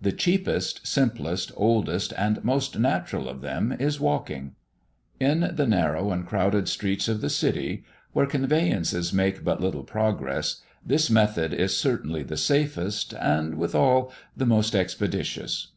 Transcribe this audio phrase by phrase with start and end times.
[0.00, 4.54] The cheapest, simplest, oldest, and most natural of them is walking.
[5.18, 7.82] In the narrow and crowded streets of the City,
[8.12, 14.46] where conveyances make but little progress, this method is certainly the safest, and, withal, the
[14.46, 15.72] most expeditious.